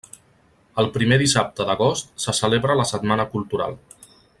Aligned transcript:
El 0.83 0.89
primer 0.95 1.19
dissabte 1.23 1.69
d'agost 1.69 2.11
se 2.25 2.37
celebra 2.41 2.81
la 2.83 2.91
Setmana 2.95 3.31
Cultural. 3.37 3.81